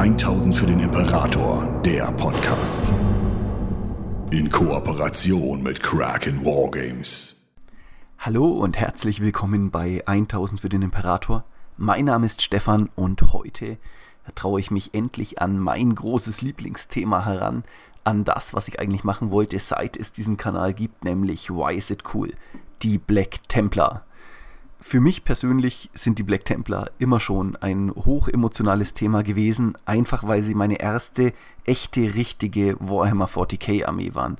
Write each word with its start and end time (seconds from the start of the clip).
1000 0.00 0.56
für 0.56 0.64
den 0.64 0.80
Imperator, 0.80 1.78
der 1.84 2.10
Podcast. 2.12 2.90
In 4.30 4.48
Kooperation 4.50 5.62
mit 5.62 5.82
Kraken 5.82 6.42
Wargames. 6.42 7.42
Hallo 8.18 8.48
und 8.48 8.78
herzlich 8.78 9.20
willkommen 9.20 9.70
bei 9.70 10.02
1000 10.06 10.58
für 10.58 10.70
den 10.70 10.80
Imperator. 10.80 11.44
Mein 11.76 12.06
Name 12.06 12.24
ist 12.24 12.40
Stefan 12.40 12.88
und 12.96 13.34
heute 13.34 13.76
traue 14.34 14.60
ich 14.60 14.70
mich 14.70 14.94
endlich 14.94 15.42
an 15.42 15.58
mein 15.58 15.94
großes 15.94 16.40
Lieblingsthema 16.40 17.26
heran, 17.26 17.62
an 18.02 18.24
das, 18.24 18.54
was 18.54 18.68
ich 18.68 18.80
eigentlich 18.80 19.04
machen 19.04 19.32
wollte, 19.32 19.58
seit 19.58 19.98
es 19.98 20.12
diesen 20.12 20.38
Kanal 20.38 20.72
gibt, 20.72 21.04
nämlich 21.04 21.50
Why 21.50 21.76
is 21.76 21.90
it 21.90 22.04
cool? 22.14 22.32
Die 22.80 22.96
Black 22.96 23.46
Templar. 23.50 24.06
Für 24.82 25.00
mich 25.00 25.24
persönlich 25.24 25.90
sind 25.92 26.18
die 26.18 26.22
Black 26.22 26.46
Templar 26.46 26.90
immer 26.98 27.20
schon 27.20 27.54
ein 27.56 27.92
hochemotionales 27.94 28.94
Thema 28.94 29.22
gewesen, 29.22 29.76
einfach 29.84 30.26
weil 30.26 30.40
sie 30.40 30.54
meine 30.54 30.80
erste 30.80 31.34
echte, 31.66 32.14
richtige 32.14 32.76
Warhammer 32.80 33.26
40k 33.28 33.84
Armee 33.86 34.14
waren. 34.14 34.38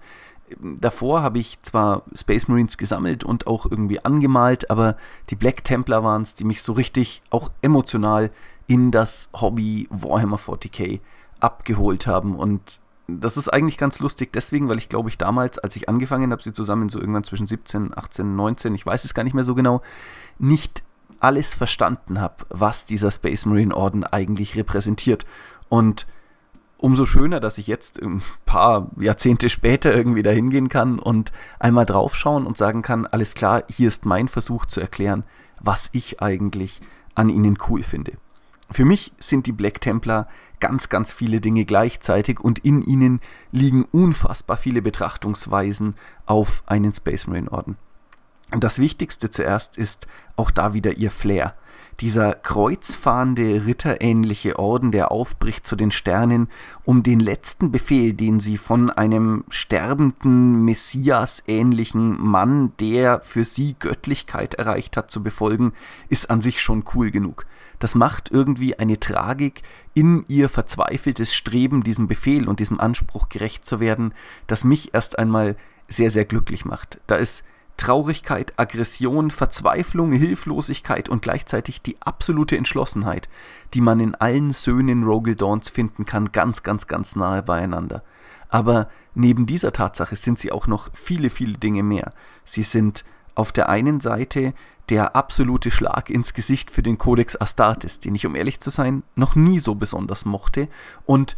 Davor 0.59 1.23
habe 1.23 1.39
ich 1.39 1.61
zwar 1.63 2.03
Space 2.15 2.49
Marines 2.49 2.79
gesammelt 2.79 3.23
und 3.23 3.47
auch 3.47 3.67
irgendwie 3.71 4.03
angemalt, 4.05 4.71
aber 4.71 4.97
die 5.29 5.37
Black 5.37 5.63
Templar 5.63 6.03
waren 6.03 6.23
es, 6.23 6.35
die 6.35 6.45
mich 6.45 6.63
so 6.63 6.73
richtig 6.73 7.23
auch 7.31 7.51
emotional 7.61 8.31
in 8.67 8.91
das 8.91 9.29
Hobby 9.35 9.89
Warhammer 9.91 10.39
40k 10.39 11.01
abgeholt 11.39 12.07
haben. 12.07 12.35
Und 12.35 12.81
das 13.19 13.37
ist 13.37 13.49
eigentlich 13.49 13.79
ganz 13.79 13.99
lustig 13.99 14.33
deswegen, 14.33 14.69
weil 14.69 14.79
ich 14.79 14.89
glaube 14.89 15.09
ich 15.09 15.19
damals, 15.19 15.59
als 15.59 15.75
ich 15.77 15.89
angefangen 15.89 16.31
habe, 16.31 16.43
sie 16.43 16.53
zusammen 16.53 16.89
so 16.89 17.01
irgendwann 17.01 17.25
zwischen 17.25 17.47
17, 17.47 17.97
18, 17.97 18.37
19, 18.37 18.75
ich 18.75 18.87
weiß 18.87 19.05
es 19.05 19.15
gar 19.15 19.25
nicht 19.25 19.35
mehr 19.35 19.45
so 19.45 19.55
genau, 19.55 19.83
nicht 20.39 20.83
alles 21.19 21.55
verstanden 21.55 22.21
habe, 22.21 22.47
was 22.49 22.85
dieser 22.85 23.11
Space 23.11 23.47
Marine 23.47 23.77
Orden 23.77 24.05
eigentlich 24.05 24.57
repräsentiert. 24.57 25.27
Und 25.69 26.07
umso 26.79 27.05
schöner, 27.05 27.41
dass 27.41 27.59
ich 27.59 27.67
jetzt 27.67 28.01
ein 28.01 28.23
paar 28.47 28.91
Jahrzehnte 28.99 29.49
später 29.49 29.95
irgendwie 29.95 30.23
da 30.23 30.31
hingehen 30.31 30.69
kann 30.69 30.99
und 30.99 31.33
einmal 31.59 31.85
draufschauen 31.85 32.47
und 32.47 32.57
sagen 32.57 32.83
kann, 32.83 33.07
alles 33.07 33.35
klar, 33.35 33.65
hier 33.69 33.89
ist 33.89 34.07
mein 34.07 34.29
Versuch 34.29 34.67
zu 34.67 34.81
erklären, 34.81 35.25
was 35.61 35.91
ich 35.93 36.23
eigentlich 36.23 36.81
an 37.15 37.29
ihnen 37.29 37.59
cool 37.69 37.83
finde. 37.83 38.13
Für 38.71 38.85
mich 38.85 39.13
sind 39.19 39.47
die 39.47 39.53
Black 39.53 39.81
Templar 39.81 40.29
ganz, 40.61 40.89
ganz 40.89 41.13
viele 41.13 41.41
Dinge 41.41 41.65
gleichzeitig 41.65 42.41
und 42.41 42.61
in 42.61 42.83
ihnen 42.83 43.21
liegen 43.51 43.85
unfassbar 43.91 44.57
viele 44.57 44.83
Betrachtungsweisen 44.83 45.95
auf 46.27 46.63
einen 46.67 46.95
Space 46.95 47.27
Marine 47.27 47.51
Orden. 47.51 47.77
Das 48.51 48.79
Wichtigste 48.79 49.31
zuerst 49.31 49.79
ist 49.79 50.07
auch 50.37 50.51
da 50.51 50.75
wieder 50.75 50.97
ihr 50.97 51.11
Flair. 51.11 51.55
Dieser 52.01 52.33
kreuzfahrende, 52.33 53.67
ritterähnliche 53.67 54.59
Orden, 54.59 54.91
der 54.91 55.13
aufbricht 55.13 55.67
zu 55.67 55.77
den 55.77 55.91
Sternen, 55.91 56.49
um 56.85 57.03
den 57.03 57.21
letzten 57.21 57.71
Befehl, 57.71 58.15
den 58.15 58.41
sie 58.41 58.57
von 58.57 58.89
einem 58.89 59.45
sterbenden, 59.51 60.65
Messias-ähnlichen 60.65 62.19
Mann, 62.19 62.73
der 62.81 63.21
für 63.21 63.45
sie 63.45 63.77
Göttlichkeit 63.79 64.55
erreicht 64.55 64.97
hat, 64.97 65.11
zu 65.11 65.23
befolgen, 65.23 65.75
ist 66.09 66.31
an 66.31 66.41
sich 66.41 66.63
schon 66.63 66.85
cool 66.95 67.11
genug. 67.11 67.45
Das 67.79 67.95
macht 67.95 68.31
irgendwie 68.31 68.79
eine 68.79 68.99
Tragik 68.99 69.63
in 69.93 70.25
ihr 70.27 70.49
verzweifeltes 70.49 71.35
Streben, 71.35 71.83
diesem 71.83 72.09
Befehl 72.09 72.49
und 72.49 72.61
diesem 72.61 72.81
Anspruch 72.81 73.29
gerecht 73.29 73.67
zu 73.67 73.79
werden, 73.79 74.15
das 74.47 74.65
mich 74.65 74.95
erst 74.95 75.19
einmal 75.19 75.55
sehr, 75.87 76.11
sehr 76.11 76.25
glücklich 76.25 76.65
macht. 76.65 76.99
Da 77.07 77.17
ist 77.17 77.45
Traurigkeit, 77.81 78.53
Aggression, 78.59 79.31
Verzweiflung, 79.31 80.13
Hilflosigkeit 80.13 81.09
und 81.09 81.23
gleichzeitig 81.23 81.81
die 81.81 81.97
absolute 82.01 82.59
Entschlossenheit, 82.59 83.27
die 83.73 83.81
man 83.81 84.01
in 84.01 84.15
allen 84.15 84.53
Söhnen 84.53 85.03
Rogel 85.03 85.35
finden 85.65 86.05
kann, 86.05 86.31
ganz, 86.31 86.63
ganz, 86.63 86.87
ganz 86.87 87.17
nahe 87.17 87.43
beieinander. 87.43 88.03
Aber 88.51 88.91
neben 89.15 89.47
dieser 89.47 89.73
Tatsache 89.73 90.17
sind 90.17 90.39
sie 90.39 90.53
auch 90.53 90.67
noch 90.67 90.91
viele, 90.93 91.31
viele 91.31 91.55
Dinge 91.55 91.83
mehr. 91.83 92.13
Sie 92.45 92.65
sind 92.65 93.03
auf 93.35 93.51
der 93.51 93.71
einen 93.71 94.01
Seite 94.01 94.53
der 94.91 95.17
absolute 95.17 95.71
Schlag 95.71 96.11
ins 96.11 96.35
Gesicht 96.35 96.71
für 96.71 96.83
den 96.83 96.99
Codex 96.99 97.41
Astartes, 97.41 97.99
den 97.99 98.15
ich, 98.15 98.27
um 98.27 98.35
ehrlich 98.35 98.61
zu 98.61 98.69
sein, 98.69 99.05
noch 99.15 99.37
nie 99.37 99.59
so 99.59 99.75
besonders 99.75 100.27
mochte, 100.27 100.69
und 101.07 101.35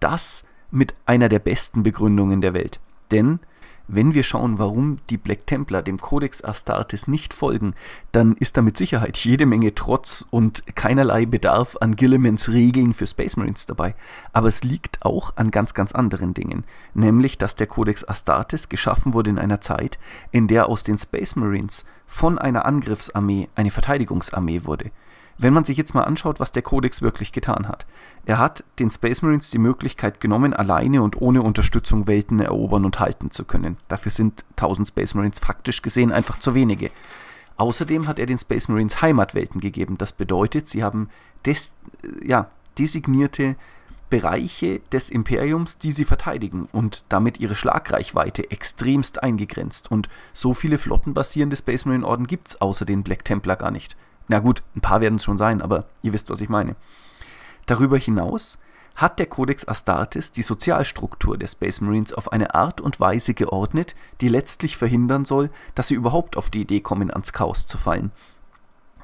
das 0.00 0.42
mit 0.72 0.92
einer 1.06 1.28
der 1.28 1.38
besten 1.38 1.84
Begründungen 1.84 2.40
der 2.40 2.52
Welt. 2.52 2.80
Denn 3.12 3.38
wenn 3.86 4.14
wir 4.14 4.22
schauen, 4.22 4.58
warum 4.58 4.96
die 5.10 5.18
Black 5.18 5.46
Templar 5.46 5.82
dem 5.82 5.98
Codex 5.98 6.42
Astartes 6.42 7.06
nicht 7.06 7.34
folgen, 7.34 7.74
dann 8.12 8.34
ist 8.34 8.56
da 8.56 8.62
mit 8.62 8.76
Sicherheit 8.78 9.18
jede 9.18 9.44
Menge 9.44 9.74
Trotz 9.74 10.24
und 10.30 10.64
keinerlei 10.74 11.26
Bedarf 11.26 11.76
an 11.80 11.94
Gillimans 11.94 12.48
Regeln 12.48 12.94
für 12.94 13.06
Space 13.06 13.36
Marines 13.36 13.66
dabei. 13.66 13.94
Aber 14.32 14.48
es 14.48 14.64
liegt 14.64 15.04
auch 15.04 15.36
an 15.36 15.50
ganz, 15.50 15.74
ganz 15.74 15.92
anderen 15.92 16.32
Dingen. 16.32 16.64
Nämlich, 16.94 17.36
dass 17.36 17.56
der 17.56 17.66
Codex 17.66 18.04
Astartes 18.04 18.68
geschaffen 18.68 19.12
wurde 19.12 19.30
in 19.30 19.38
einer 19.38 19.60
Zeit, 19.60 19.98
in 20.30 20.48
der 20.48 20.68
aus 20.68 20.82
den 20.82 20.98
Space 20.98 21.36
Marines 21.36 21.84
von 22.06 22.38
einer 22.38 22.64
Angriffsarmee 22.64 23.48
eine 23.54 23.70
Verteidigungsarmee 23.70 24.64
wurde. 24.64 24.90
Wenn 25.38 25.52
man 25.52 25.64
sich 25.64 25.76
jetzt 25.76 25.94
mal 25.94 26.02
anschaut, 26.02 26.40
was 26.40 26.52
der 26.52 26.62
Codex 26.62 27.02
wirklich 27.02 27.32
getan 27.32 27.68
hat. 27.68 27.86
Er 28.24 28.38
hat 28.38 28.64
den 28.78 28.90
Space 28.90 29.22
Marines 29.22 29.50
die 29.50 29.58
Möglichkeit 29.58 30.20
genommen, 30.20 30.52
alleine 30.52 31.02
und 31.02 31.20
ohne 31.20 31.42
Unterstützung 31.42 32.06
Welten 32.06 32.40
erobern 32.40 32.84
und 32.84 33.00
halten 33.00 33.30
zu 33.30 33.44
können. 33.44 33.76
Dafür 33.88 34.12
sind 34.12 34.44
1000 34.52 34.88
Space 34.88 35.14
Marines 35.14 35.40
faktisch 35.40 35.82
gesehen 35.82 36.12
einfach 36.12 36.38
zu 36.38 36.54
wenige. 36.54 36.90
Außerdem 37.56 38.08
hat 38.08 38.18
er 38.18 38.26
den 38.26 38.38
Space 38.38 38.68
Marines 38.68 39.02
Heimatwelten 39.02 39.60
gegeben. 39.60 39.98
Das 39.98 40.12
bedeutet, 40.12 40.68
sie 40.68 40.82
haben 40.82 41.08
des, 41.44 41.72
ja, 42.24 42.50
designierte 42.78 43.56
Bereiche 44.10 44.80
des 44.92 45.10
Imperiums, 45.10 45.78
die 45.78 45.90
sie 45.90 46.04
verteidigen 46.04 46.68
und 46.72 47.04
damit 47.08 47.40
ihre 47.40 47.56
Schlagreichweite 47.56 48.50
extremst 48.50 49.22
eingegrenzt. 49.22 49.90
Und 49.90 50.08
so 50.32 50.54
viele 50.54 50.78
flottenbasierende 50.78 51.56
Space 51.56 51.84
Marine 51.84 52.06
Orden 52.06 52.26
gibt 52.26 52.48
es 52.48 52.60
außer 52.60 52.84
den 52.84 53.02
Black 53.02 53.24
Templar 53.24 53.56
gar 53.56 53.70
nicht. 53.70 53.96
Na 54.28 54.38
gut, 54.38 54.62
ein 54.74 54.80
paar 54.80 55.00
werden 55.00 55.16
es 55.16 55.24
schon 55.24 55.38
sein, 55.38 55.60
aber 55.60 55.86
ihr 56.02 56.12
wisst, 56.12 56.30
was 56.30 56.40
ich 56.40 56.48
meine. 56.48 56.76
Darüber 57.66 57.98
hinaus 57.98 58.58
hat 58.94 59.18
der 59.18 59.26
Codex 59.26 59.66
Astartes 59.66 60.32
die 60.32 60.42
Sozialstruktur 60.42 61.36
der 61.36 61.48
Space 61.48 61.80
Marines 61.80 62.12
auf 62.12 62.32
eine 62.32 62.54
Art 62.54 62.80
und 62.80 63.00
Weise 63.00 63.34
geordnet, 63.34 63.94
die 64.20 64.28
letztlich 64.28 64.76
verhindern 64.76 65.24
soll, 65.24 65.50
dass 65.74 65.88
sie 65.88 65.94
überhaupt 65.94 66.36
auf 66.36 66.50
die 66.50 66.62
Idee 66.62 66.80
kommen, 66.80 67.10
ans 67.10 67.32
Chaos 67.32 67.66
zu 67.66 67.76
fallen. 67.76 68.12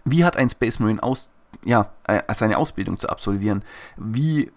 Wie 0.05 0.25
hat 0.25 0.37
ein 0.37 0.49
Space 0.49 0.79
Marine 0.79 1.03
aus, 1.03 1.31
ja, 1.65 1.91
äh, 2.05 2.23
seine 2.33 2.59
Ausbildung 2.59 2.99
zu 2.99 3.09
absolvieren? 3.09 3.65
Wie 3.97 4.53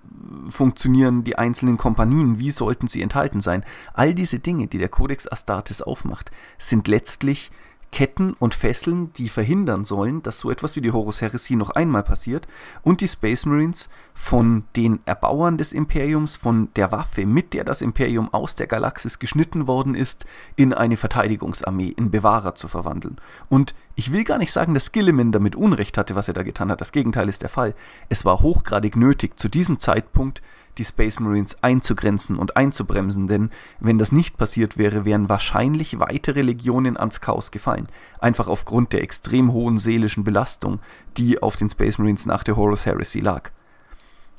funktionieren 0.49 1.23
die 1.23 1.37
einzelnen 1.37 1.77
Kompanien? 1.77 2.37
Wie 2.37 2.51
sollten 2.51 2.87
sie 2.87 3.01
enthalten 3.01 3.41
sein? 3.41 3.65
All 3.93 4.13
diese 4.13 4.39
Dinge, 4.39 4.67
die 4.67 4.77
der 4.77 4.89
Codex 4.89 5.27
Astartes 5.27 5.81
aufmacht, 5.81 6.31
sind 6.59 6.87
letztlich 6.87 7.51
Ketten 7.93 8.33
und 8.39 8.55
Fesseln, 8.55 9.13
die 9.13 9.29
verhindern 9.29 9.85
sollen, 9.85 10.23
dass 10.23 10.39
so 10.39 10.49
etwas 10.49 10.75
wie 10.75 10.81
die 10.81 10.91
Horus 10.91 11.21
Heresy 11.21 11.55
noch 11.55 11.69
einmal 11.69 12.01
passiert 12.01 12.47
und 12.81 13.01
die 13.01 13.07
Space 13.07 13.45
Marines 13.45 13.87
von 14.15 14.63
den 14.75 14.99
Erbauern 15.05 15.59
des 15.59 15.73
Imperiums, 15.73 16.35
von 16.35 16.69
der 16.75 16.91
Waffe, 16.91 17.27
mit 17.27 17.53
der 17.53 17.63
das 17.63 17.83
Imperium 17.83 18.33
aus 18.33 18.55
der 18.55 18.65
Galaxis 18.65 19.19
geschnitten 19.19 19.67
worden 19.67 19.93
ist, 19.93 20.25
in 20.55 20.73
eine 20.73 20.97
Verteidigungsarmee, 20.97 21.93
in 21.95 22.09
Bewahrer 22.09 22.55
zu 22.55 22.67
verwandeln. 22.67 23.17
Und 23.47 23.75
ich 23.93 24.11
will 24.11 24.23
gar 24.23 24.39
nicht 24.39 24.51
sagen, 24.51 24.73
dass 24.73 24.91
Gilliman 24.91 25.31
damit 25.31 25.55
Unrecht 25.55 25.99
hatte, 25.99 26.15
was 26.15 26.27
er 26.27 26.33
da 26.33 26.41
getan 26.41 26.71
hat. 26.71 26.81
Das 26.81 26.93
Gegenteil 26.93 27.29
ist 27.29 27.43
der 27.43 27.49
Fall. 27.49 27.75
Es 28.09 28.25
war 28.25 28.39
hochgradig 28.39 28.95
nötig, 28.95 29.39
zu 29.39 29.49
diesem 29.49 29.77
Zeitpunkt 29.77 30.41
die 30.77 30.85
Space 30.85 31.19
Marines 31.19 31.57
einzugrenzen 31.61 32.37
und 32.37 32.57
einzubremsen, 32.57 33.27
denn 33.27 33.49
wenn 33.79 33.99
das 33.99 34.11
nicht 34.11 34.37
passiert 34.37 34.77
wäre, 34.77 35.05
wären 35.05 35.29
wahrscheinlich 35.29 35.99
weitere 35.99 36.41
Legionen 36.41 36.97
ans 36.97 37.21
Chaos 37.21 37.51
gefallen. 37.51 37.87
Einfach 38.19 38.47
aufgrund 38.47 38.93
der 38.93 39.03
extrem 39.03 39.53
hohen 39.53 39.77
seelischen 39.79 40.23
Belastung, 40.23 40.79
die 41.17 41.41
auf 41.41 41.55
den 41.55 41.69
Space 41.69 41.97
Marines 41.97 42.25
nach 42.25 42.43
der 42.43 42.55
Horus 42.55 42.85
Heresy 42.85 43.19
lag. 43.19 43.51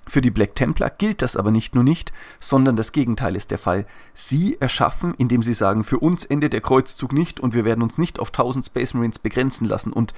Für 0.07 0.21
die 0.21 0.31
Black 0.31 0.55
Templar 0.55 0.91
gilt 0.91 1.23
das 1.23 1.37
aber 1.37 1.51
nicht 1.51 1.75
nur 1.75 1.85
nicht, 1.85 2.13
sondern 2.39 2.77
das 2.77 2.93
Gegenteil 2.93 3.37
ist 3.37 3.51
der 3.51 3.59
Fall. 3.59 3.87
Sie 4.13 4.59
erschaffen, 4.61 5.15
indem 5.17 5.43
sie 5.43 5.55
sagen, 5.55 5.83
für 5.83 5.99
uns 5.99 6.25
endet 6.25 6.53
der 6.53 6.61
Kreuzzug 6.61 7.13
nicht 7.13 7.41
und 7.41 7.55
wir 7.55 7.65
werden 7.65 7.83
uns 7.83 7.97
nicht 7.97 8.19
auf 8.19 8.29
1000 8.29 8.67
Space 8.67 8.93
Marines 8.93 9.19
begrenzen 9.19 9.67
lassen 9.67 9.93
und 9.93 10.13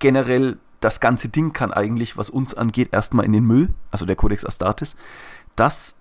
generell 0.00 0.58
das 0.80 1.00
ganze 1.00 1.28
Ding 1.28 1.52
kann 1.52 1.72
eigentlich, 1.72 2.16
was 2.16 2.30
uns 2.30 2.54
angeht, 2.54 2.90
erstmal 2.92 3.24
in 3.24 3.32
den 3.32 3.44
Müll, 3.44 3.68
also 3.90 4.06
der 4.06 4.16
Codex 4.16 4.44
Astartes 4.44 4.96
das 5.58 5.94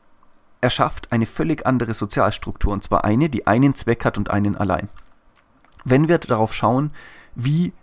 erschafft 0.61 1.11
eine 1.11 1.25
völlig 1.25 1.65
andere 1.65 1.93
Sozialstruktur, 1.93 2.73
und 2.73 2.83
zwar 2.83 3.03
eine, 3.03 3.29
die 3.29 3.47
einen 3.47 3.75
Zweck 3.75 4.05
hat 4.05 4.17
und 4.17 4.29
einen 4.29 4.55
allein. 4.55 4.89
Wenn 5.83 6.07
wir 6.07 6.17
darauf 6.17 6.53
schauen, 6.53 6.91
wie 7.35 7.73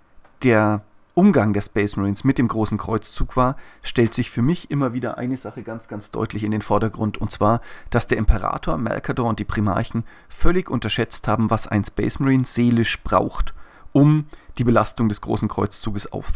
der 0.42 0.82
Umgang 1.14 1.52
der 1.52 1.62
Space 1.62 1.96
Marines 1.96 2.24
mit 2.24 2.38
dem 2.38 2.48
großen 2.48 2.76
Kreuzzug 2.76 3.36
war, 3.36 3.56
stellt 3.82 4.14
sich 4.14 4.30
für 4.30 4.42
mich 4.42 4.70
immer 4.70 4.92
wieder 4.94 5.16
eine 5.16 5.36
Sache 5.36 5.62
ganz, 5.62 5.86
ganz 5.86 6.10
deutlich 6.10 6.42
in 6.42 6.50
den 6.50 6.62
Vordergrund, 6.62 7.18
und 7.18 7.30
zwar, 7.30 7.60
dass 7.90 8.08
der 8.08 8.18
Imperator, 8.18 8.76
Melkador 8.76 9.28
und 9.28 9.38
die 9.38 9.44
Primarchen 9.44 10.02
völlig 10.28 10.68
unterschätzt 10.68 11.28
haben, 11.28 11.50
was 11.50 11.68
ein 11.68 11.84
Space 11.84 12.18
Marine 12.18 12.44
seelisch 12.44 13.02
braucht, 13.02 13.54
um 13.92 14.26
die 14.58 14.64
Belastung 14.64 15.08
des 15.08 15.20
großen 15.20 15.48
Kreuzzuges 15.48 16.10
auf, 16.12 16.32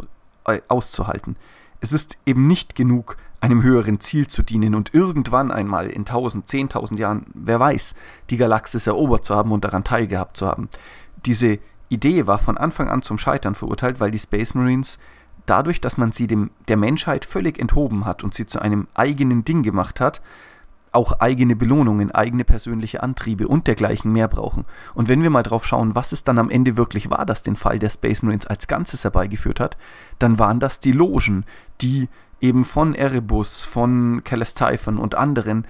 äh, 0.47 0.61
auszuhalten. 0.69 1.37
Es 1.81 1.93
ist 1.93 2.19
eben 2.25 2.47
nicht 2.47 2.77
genug, 2.77 3.17
einem 3.41 3.63
höheren 3.63 4.01
Ziel 4.01 4.27
zu 4.27 4.43
dienen 4.43 4.75
und 4.75 4.95
irgendwann 4.95 5.51
einmal 5.51 5.89
in 5.89 6.01
1000, 6.01 6.49
10.000 6.49 6.99
Jahren, 6.99 7.27
wer 7.35 7.61
weiß, 7.61 7.95
die 8.31 8.37
Galaxis 8.37 8.87
erobert 8.87 9.25
zu 9.25 9.35
haben 9.35 9.53
und 9.53 9.65
daran 9.65 9.85
teilgehabt 9.85 10.37
zu 10.37 10.47
haben. 10.47 10.69
Diese 11.25 11.59
Idee 11.89 12.27
war 12.27 12.39
von 12.39 12.59
Anfang 12.59 12.89
an 12.89 13.03
zum 13.03 13.19
Scheitern 13.19 13.55
verurteilt, 13.55 14.01
weil 14.01 14.11
die 14.11 14.19
Space 14.19 14.55
Marines 14.55 14.99
dadurch, 15.47 15.81
dass 15.81 15.97
man 15.97 16.13
sie 16.13 16.27
dem, 16.27 16.51
der 16.69 16.77
Menschheit 16.77 17.25
völlig 17.25 17.59
enthoben 17.59 18.05
hat 18.05 18.23
und 18.23 18.35
sie 18.35 18.47
zu 18.47 18.61
einem 18.61 18.87
eigenen 18.95 19.45
Ding 19.45 19.63
gemacht 19.63 20.01
hat, 20.01 20.21
auch 20.93 21.21
eigene 21.21 21.55
Belohnungen, 21.55 22.11
eigene 22.11 22.45
persönliche 22.45 23.03
Antriebe 23.03 23.47
und 23.47 23.67
dergleichen 23.67 24.13
mehr 24.13 24.29
brauchen. 24.29 24.65
Und 24.95 25.09
wenn 25.09 25.23
wir 25.23 25.31
mal 25.31 25.43
drauf 25.43 25.67
schauen, 25.67 25.95
was 25.95 26.13
es 26.13 26.25
dann 26.25 26.39
am 26.39 26.51
Ende 26.51 26.77
wirklich 26.77 27.11
war, 27.11 27.27
das 27.27 27.43
den 27.43 27.57
Fall 27.57 27.79
der 27.79 27.91
Space 27.91 28.23
Marines 28.23 28.47
als 28.47 28.69
Ganzes 28.69 29.05
herbeigeführt 29.05 29.61
hat, 29.61 29.77
dann 30.19 30.39
waren 30.39 30.61
das 30.61 30.81
die 30.81 30.93
Logen, 30.93 31.45
die 31.81 32.09
eben 32.41 32.65
von 32.65 32.95
Erebus, 32.95 33.65
von 33.65 34.23
Callistyphon 34.25 34.99
und 34.99 35.15
anderen 35.17 35.67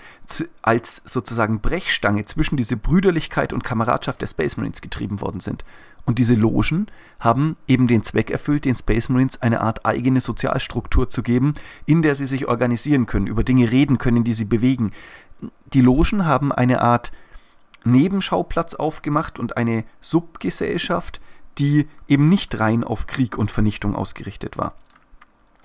als 0.63 1.03
sozusagen 1.05 1.61
Brechstange 1.61 2.27
zwischen 2.27 2.57
diese 2.57 2.77
Brüderlichkeit 2.77 3.53
und 3.53 3.65
Kameradschaft 3.65 4.21
der 4.21 4.27
Space 4.27 4.57
Marines 4.57 4.83
getrieben 4.83 5.21
worden 5.21 5.41
sind. 5.41 5.65
Und 6.05 6.19
diese 6.19 6.35
Logen 6.35 6.87
haben 7.21 7.57
eben 7.67 7.87
den 7.87 8.03
Zweck 8.03 8.31
erfüllt, 8.31 8.65
den 8.65 8.77
Space 8.77 9.09
Marines 9.09 9.43
eine 9.43 9.61
Art 9.61 9.85
eigene 9.85 10.21
Sozialstruktur 10.21 11.09
zu 11.09 11.23
geben, 11.23 11.55
in 11.85 12.03
der 12.03 12.15
sie 12.15 12.27
sich 12.27 12.49
organisieren 12.49 13.07
können, 13.07 13.27
über 13.27 13.45
Dinge 13.45 13.71
reden 13.71 13.99
können, 13.99 14.25
die 14.25 14.33
sie 14.33 14.47
bewegen. 14.47 14.93
Die 15.73 15.83
Logen 15.83 16.25
haben 16.25 16.51
eine 16.51 16.81
Art 16.81 17.13
Nebenschauplatz 17.85 18.75
aufgemacht 18.75 19.39
und 19.39 19.57
eine 19.57 19.85
Subgesellschaft, 20.01 21.21
die 21.59 21.87
eben 22.07 22.29
nicht 22.29 22.59
rein 22.59 22.85
auf 22.85 23.07
Krieg 23.07 23.37
und 23.37 23.51
Vernichtung 23.51 23.95
ausgerichtet 23.95 24.57
war. 24.57 24.75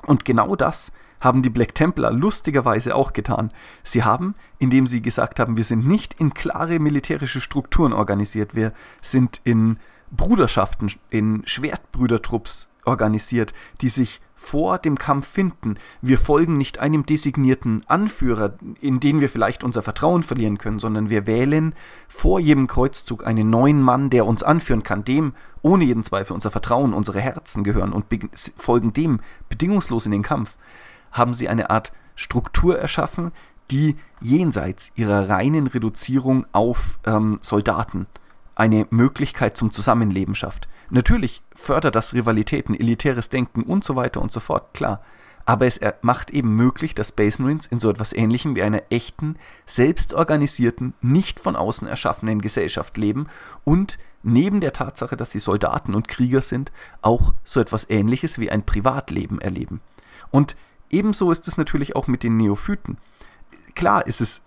Und 0.05 0.25
genau 0.25 0.55
das 0.55 0.91
haben 1.19 1.41
die 1.41 1.49
Black 1.49 1.73
Templar 1.73 2.11
lustigerweise 2.11 2.95
auch 2.95 3.13
getan. 3.13 3.51
Sie 3.83 4.03
haben, 4.03 4.35
indem 4.59 4.87
sie 4.87 5.01
gesagt 5.01 5.39
haben, 5.39 5.55
wir 5.55 5.63
sind 5.63 5.87
nicht 5.87 6.19
in 6.19 6.33
klare 6.33 6.79
militärische 6.79 7.39
Strukturen 7.39 7.93
organisiert, 7.93 8.55
wir 8.55 8.73
sind 9.01 9.39
in 9.45 9.77
Bruderschaften, 10.11 10.91
in 11.09 11.41
Schwertbrüdertrupps 11.45 12.69
organisiert, 12.85 13.53
die 13.81 13.89
sich 13.89 14.21
vor 14.35 14.77
dem 14.77 14.97
Kampf 14.97 15.27
finden. 15.27 15.75
Wir 16.01 16.17
folgen 16.17 16.57
nicht 16.57 16.79
einem 16.79 17.05
designierten 17.05 17.81
Anführer, 17.87 18.55
in 18.81 18.99
den 18.99 19.21
wir 19.21 19.29
vielleicht 19.29 19.63
unser 19.63 19.81
Vertrauen 19.81 20.21
verlieren 20.21 20.57
können, 20.57 20.79
sondern 20.79 21.09
wir 21.09 21.25
wählen 21.27 21.73
vor 22.09 22.39
jedem 22.39 22.67
Kreuzzug 22.67 23.25
einen 23.25 23.49
neuen 23.49 23.81
Mann, 23.81 24.09
der 24.09 24.25
uns 24.25 24.43
anführen 24.43 24.83
kann, 24.83 25.05
dem 25.05 25.33
ohne 25.61 25.85
jeden 25.85 26.03
Zweifel 26.03 26.33
unser 26.33 26.51
Vertrauen, 26.51 26.93
unsere 26.93 27.21
Herzen 27.21 27.63
gehören 27.63 27.93
und 27.93 28.05
folgen 28.57 28.91
dem 28.91 29.21
bedingungslos 29.47 30.05
in 30.05 30.11
den 30.11 30.23
Kampf. 30.23 30.57
Haben 31.11 31.33
sie 31.33 31.47
eine 31.47 31.69
Art 31.69 31.93
Struktur 32.15 32.77
erschaffen, 32.77 33.31
die 33.71 33.95
jenseits 34.19 34.91
ihrer 34.95 35.29
reinen 35.29 35.67
Reduzierung 35.67 36.45
auf 36.51 36.99
ähm, 37.05 37.39
Soldaten 37.41 38.07
eine 38.55 38.87
Möglichkeit 38.89 39.57
zum 39.57 39.71
Zusammenleben 39.71 40.35
schafft. 40.35 40.67
Natürlich 40.93 41.41
fördert 41.55 41.95
das 41.95 42.13
Rivalitäten, 42.13 42.79
elitäres 42.79 43.29
Denken 43.29 43.63
und 43.63 43.83
so 43.83 43.95
weiter 43.95 44.21
und 44.21 44.31
so 44.31 44.39
fort, 44.39 44.75
klar. 44.75 45.01
Aber 45.43 45.65
es 45.65 45.79
macht 46.03 46.29
eben 46.29 46.55
möglich, 46.55 46.93
dass 46.93 47.09
Space 47.09 47.39
Marines 47.39 47.65
in 47.65 47.79
so 47.79 47.89
etwas 47.89 48.13
ähnlichem 48.13 48.55
wie 48.55 48.61
einer 48.61 48.83
echten, 48.91 49.37
selbstorganisierten, 49.65 50.93
nicht 51.01 51.39
von 51.39 51.55
außen 51.55 51.87
erschaffenen 51.87 52.41
Gesellschaft 52.41 52.95
leben 52.97 53.25
und 53.63 53.97
neben 54.21 54.61
der 54.61 54.71
Tatsache, 54.71 55.17
dass 55.17 55.31
sie 55.31 55.39
Soldaten 55.39 55.95
und 55.95 56.07
Krieger 56.07 56.43
sind, 56.43 56.71
auch 57.01 57.33
so 57.43 57.59
etwas 57.59 57.89
ähnliches 57.89 58.37
wie 58.37 58.51
ein 58.51 58.63
Privatleben 58.63 59.41
erleben. 59.41 59.81
Und 60.29 60.55
ebenso 60.91 61.31
ist 61.31 61.47
es 61.47 61.57
natürlich 61.57 61.95
auch 61.95 62.05
mit 62.05 62.21
den 62.21 62.37
Neophyten. 62.37 62.99
Klar 63.73 64.05
ist 64.05 64.21
es 64.21 64.43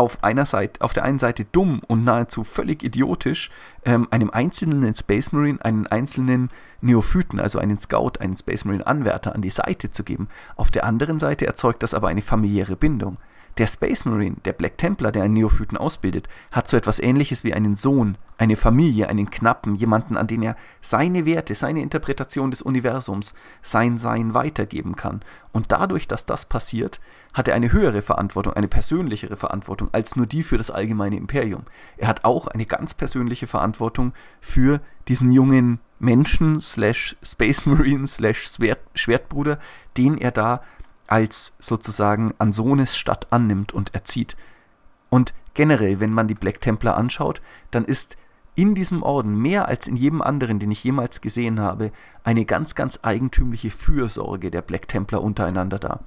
auf 0.00 0.24
einer 0.24 0.46
Seite, 0.46 0.80
auf 0.80 0.94
der 0.94 1.04
einen 1.04 1.18
Seite 1.18 1.44
dumm 1.44 1.82
und 1.86 2.04
nahezu 2.04 2.42
völlig 2.42 2.82
idiotisch, 2.82 3.50
ähm, 3.84 4.08
einem 4.10 4.30
einzelnen 4.30 4.94
Space 4.94 5.30
Marine 5.32 5.62
einen 5.62 5.86
einzelnen 5.86 6.48
Neophyten, 6.80 7.38
also 7.38 7.58
einen 7.58 7.78
Scout, 7.78 8.12
einen 8.18 8.34
Space 8.34 8.64
Marine 8.64 8.86
Anwärter 8.86 9.34
an 9.34 9.42
die 9.42 9.50
Seite 9.50 9.90
zu 9.90 10.02
geben. 10.02 10.28
Auf 10.56 10.70
der 10.70 10.84
anderen 10.84 11.18
Seite 11.18 11.46
erzeugt 11.46 11.82
das 11.82 11.92
aber 11.92 12.08
eine 12.08 12.22
familiäre 12.22 12.76
Bindung. 12.76 13.18
Der 13.60 13.66
Space 13.66 14.06
Marine, 14.06 14.36
der 14.46 14.54
Black 14.54 14.78
Templar, 14.78 15.12
der 15.12 15.22
einen 15.22 15.34
Neophyten 15.34 15.76
ausbildet, 15.76 16.30
hat 16.50 16.66
so 16.66 16.78
etwas 16.78 16.98
ähnliches 16.98 17.44
wie 17.44 17.52
einen 17.52 17.76
Sohn, 17.76 18.16
eine 18.38 18.56
Familie, 18.56 19.10
einen 19.10 19.28
Knappen, 19.28 19.74
jemanden, 19.74 20.16
an 20.16 20.26
den 20.26 20.42
er 20.42 20.56
seine 20.80 21.26
Werte, 21.26 21.54
seine 21.54 21.82
Interpretation 21.82 22.50
des 22.50 22.62
Universums, 22.62 23.34
sein 23.60 23.98
Sein 23.98 24.32
weitergeben 24.32 24.96
kann. 24.96 25.20
Und 25.52 25.72
dadurch, 25.72 26.08
dass 26.08 26.24
das 26.24 26.46
passiert, 26.46 27.00
hat 27.34 27.48
er 27.48 27.54
eine 27.54 27.70
höhere 27.70 28.00
Verantwortung, 28.00 28.54
eine 28.54 28.66
persönlichere 28.66 29.36
Verantwortung 29.36 29.90
als 29.92 30.16
nur 30.16 30.24
die 30.24 30.42
für 30.42 30.56
das 30.56 30.70
allgemeine 30.70 31.18
Imperium. 31.18 31.64
Er 31.98 32.08
hat 32.08 32.24
auch 32.24 32.46
eine 32.46 32.64
ganz 32.64 32.94
persönliche 32.94 33.46
Verantwortung 33.46 34.14
für 34.40 34.80
diesen 35.06 35.32
jungen 35.32 35.80
Menschen 35.98 36.62
slash 36.62 37.14
Space 37.22 37.66
Marine 37.66 38.06
slash 38.06 38.56
Schwertbruder, 38.94 39.58
den 39.98 40.16
er 40.16 40.30
da 40.30 40.62
als 41.10 41.54
sozusagen 41.58 42.32
an 42.38 42.52
Sohnes 42.52 42.96
Stadt 42.96 43.26
annimmt 43.30 43.72
und 43.72 43.94
erzieht. 43.94 44.36
Und 45.10 45.34
generell, 45.54 46.00
wenn 46.00 46.12
man 46.12 46.28
die 46.28 46.34
Black 46.34 46.60
Templar 46.60 46.96
anschaut, 46.96 47.42
dann 47.70 47.84
ist 47.84 48.16
in 48.54 48.74
diesem 48.74 49.02
Orden 49.02 49.36
mehr 49.36 49.68
als 49.68 49.88
in 49.88 49.96
jedem 49.96 50.22
anderen, 50.22 50.58
den 50.58 50.70
ich 50.70 50.84
jemals 50.84 51.20
gesehen 51.20 51.60
habe, 51.60 51.92
eine 52.24 52.44
ganz, 52.44 52.74
ganz 52.74 53.00
eigentümliche 53.02 53.70
Fürsorge 53.70 54.50
der 54.50 54.62
Black 54.62 54.88
Templar 54.88 55.22
untereinander 55.22 55.78
da. 55.78 56.00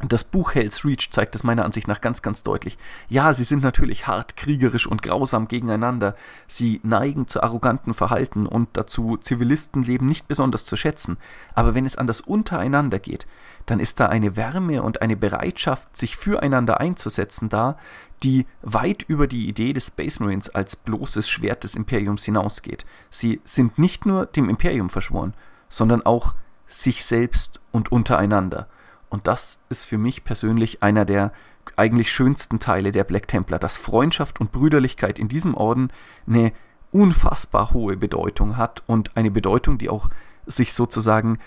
Das 0.00 0.24
Buch 0.24 0.54
Hell's 0.54 0.84
Reach 0.84 1.10
zeigt 1.10 1.34
es 1.34 1.44
meiner 1.44 1.64
Ansicht 1.64 1.86
nach 1.86 2.00
ganz, 2.00 2.20
ganz 2.20 2.42
deutlich. 2.42 2.76
Ja, 3.08 3.32
sie 3.32 3.44
sind 3.44 3.62
natürlich 3.62 4.06
hart, 4.06 4.36
kriegerisch 4.36 4.86
und 4.86 5.02
grausam 5.02 5.48
gegeneinander. 5.48 6.14
Sie 6.48 6.80
neigen 6.82 7.28
zu 7.28 7.42
arroganten 7.42 7.94
Verhalten 7.94 8.46
und 8.46 8.68
dazu, 8.72 9.16
Zivilistenleben 9.16 10.06
nicht 10.06 10.26
besonders 10.26 10.64
zu 10.64 10.76
schätzen. 10.76 11.16
Aber 11.54 11.74
wenn 11.74 11.86
es 11.86 11.96
an 11.96 12.06
das 12.06 12.20
Untereinander 12.20 12.98
geht, 12.98 13.26
dann 13.66 13.80
ist 13.80 14.00
da 14.00 14.06
eine 14.06 14.36
Wärme 14.36 14.82
und 14.82 15.02
eine 15.02 15.16
Bereitschaft, 15.16 15.96
sich 15.96 16.16
füreinander 16.16 16.80
einzusetzen 16.80 17.48
da, 17.48 17.78
die 18.22 18.46
weit 18.62 19.02
über 19.04 19.26
die 19.26 19.48
Idee 19.48 19.72
des 19.72 19.88
Space 19.88 20.20
Marines 20.20 20.50
als 20.50 20.76
bloßes 20.76 21.28
Schwert 21.28 21.64
des 21.64 21.74
Imperiums 21.74 22.24
hinausgeht. 22.24 22.84
Sie 23.10 23.40
sind 23.44 23.78
nicht 23.78 24.06
nur 24.06 24.26
dem 24.26 24.48
Imperium 24.48 24.90
verschworen, 24.90 25.34
sondern 25.68 26.02
auch 26.02 26.34
sich 26.66 27.04
selbst 27.04 27.60
und 27.72 27.92
untereinander. 27.92 28.68
Und 29.10 29.26
das 29.26 29.60
ist 29.68 29.84
für 29.84 29.98
mich 29.98 30.24
persönlich 30.24 30.82
einer 30.82 31.04
der 31.04 31.32
eigentlich 31.76 32.12
schönsten 32.12 32.60
Teile 32.60 32.92
der 32.92 33.04
Black 33.04 33.28
Templar, 33.28 33.58
dass 33.58 33.76
Freundschaft 33.76 34.40
und 34.40 34.52
Brüderlichkeit 34.52 35.18
in 35.18 35.28
diesem 35.28 35.54
Orden 35.54 35.92
eine 36.26 36.52
unfassbar 36.92 37.72
hohe 37.72 37.96
Bedeutung 37.96 38.56
hat 38.56 38.82
und 38.86 39.16
eine 39.16 39.30
Bedeutung, 39.30 39.78
die 39.78 39.90
auch 39.90 40.10
sich 40.46 40.74
sozusagen, 40.74 41.38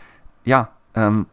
ja, 0.44 0.70